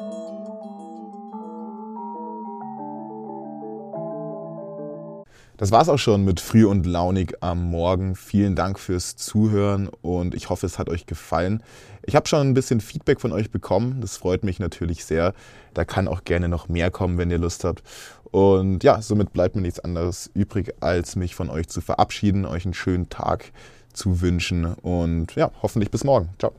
Das 5.57 5.71
war's 5.71 5.87
auch 5.87 5.99
schon 5.99 6.25
mit 6.25 6.39
Früh 6.39 6.65
und 6.65 6.85
Launig 6.85 7.35
am 7.41 7.69
Morgen. 7.69 8.15
Vielen 8.15 8.55
Dank 8.55 8.79
fürs 8.79 9.15
Zuhören 9.15 9.87
und 10.01 10.33
ich 10.33 10.49
hoffe, 10.49 10.65
es 10.65 10.79
hat 10.79 10.89
euch 10.89 11.05
gefallen. 11.05 11.61
Ich 12.03 12.15
habe 12.15 12.27
schon 12.27 12.47
ein 12.47 12.53
bisschen 12.55 12.81
Feedback 12.81 13.21
von 13.21 13.31
euch 13.31 13.51
bekommen. 13.51 14.01
Das 14.01 14.17
freut 14.17 14.43
mich 14.43 14.59
natürlich 14.59 15.05
sehr. 15.05 15.33
Da 15.75 15.85
kann 15.85 16.07
auch 16.07 16.23
gerne 16.23 16.49
noch 16.49 16.69
mehr 16.69 16.89
kommen, 16.89 17.19
wenn 17.19 17.29
ihr 17.29 17.37
Lust 17.37 17.63
habt. 17.65 17.83
Und 18.23 18.83
ja, 18.83 18.99
somit 19.03 19.31
bleibt 19.31 19.55
mir 19.55 19.61
nichts 19.61 19.79
anderes 19.79 20.31
übrig, 20.33 20.73
als 20.79 21.15
mich 21.15 21.35
von 21.35 21.51
euch 21.51 21.67
zu 21.67 21.81
verabschieden, 21.81 22.45
euch 22.45 22.65
einen 22.65 22.73
schönen 22.73 23.09
Tag 23.09 23.51
zu 23.93 24.21
wünschen 24.21 24.65
und 24.65 25.35
ja, 25.35 25.51
hoffentlich 25.61 25.91
bis 25.91 26.03
morgen. 26.03 26.29
Ciao. 26.39 26.51